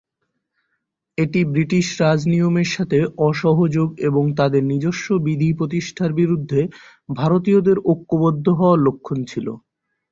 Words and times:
এটি 1.17 1.39
ব্রিটিশ 1.51 1.87
রাজ 2.01 2.19
নিয়মের 2.31 2.69
সাথে 2.75 2.97
অসহযোগ 3.27 3.89
এবং 4.07 4.23
তাদের 4.39 4.63
নিজস্ব 4.71 5.07
বিধি 5.25 5.49
প্রতিষ্ঠার 5.59 6.11
বিরুদ্ধে 6.19 6.61
ভারতীয়দের 7.13 7.77
ঐক্যবদ্ধ 7.85 8.45
হওয়ার 8.59 8.79
লক্ষণ 8.87 9.19
ছিল। 9.27 9.47